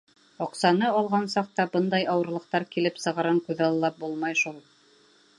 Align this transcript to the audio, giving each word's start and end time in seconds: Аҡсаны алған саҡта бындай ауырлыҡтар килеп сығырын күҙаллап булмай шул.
Аҡсаны 0.43 0.87
алған 1.01 1.27
саҡта 1.33 1.65
бындай 1.75 2.07
ауырлыҡтар 2.13 2.65
килеп 2.75 2.97
сығырын 3.03 3.41
күҙаллап 3.49 4.01
булмай 4.05 4.39
шул. 4.41 4.57